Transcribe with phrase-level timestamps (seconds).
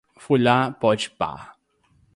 [0.17, 1.55] fui lá, pode pá